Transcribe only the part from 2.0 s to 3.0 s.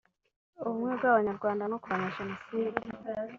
Jenoside